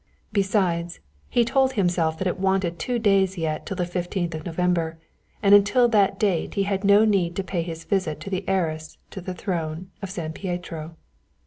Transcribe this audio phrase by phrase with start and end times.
[0.33, 0.99] Besides,
[1.29, 4.97] he told himself that it wanted two days yet till the 15th of November,
[5.43, 8.97] and until that date he had no need to pay his visit to the heiress
[9.11, 10.95] to the throne of San Pietro.